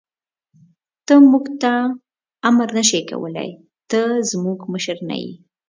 ته 1.05 1.13
موږ 1.31 1.45
ته 1.61 1.71
امر 2.47 2.69
نه 2.77 2.83
شې 2.89 3.01
کولای، 3.09 3.49
ته 3.89 4.01
زموږ 4.29 4.59
مشر 4.73 4.97
نه 5.09 5.15
یې. 5.21 5.31